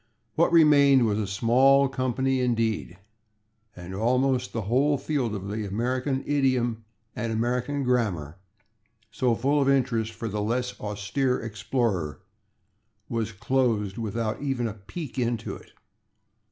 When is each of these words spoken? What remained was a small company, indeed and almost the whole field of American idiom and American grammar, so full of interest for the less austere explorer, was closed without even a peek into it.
What 0.33 0.51
remained 0.51 1.05
was 1.05 1.19
a 1.19 1.27
small 1.27 1.87
company, 1.87 2.41
indeed 2.41 2.97
and 3.75 3.93
almost 3.93 4.51
the 4.51 4.63
whole 4.63 4.97
field 4.97 5.35
of 5.35 5.47
American 5.51 6.23
idiom 6.25 6.85
and 7.15 7.31
American 7.31 7.83
grammar, 7.83 8.39
so 9.11 9.35
full 9.35 9.61
of 9.61 9.69
interest 9.69 10.11
for 10.13 10.27
the 10.27 10.41
less 10.41 10.73
austere 10.79 11.39
explorer, 11.39 12.19
was 13.09 13.31
closed 13.31 13.99
without 13.99 14.41
even 14.41 14.67
a 14.67 14.73
peek 14.73 15.19
into 15.19 15.55
it. 15.55 15.71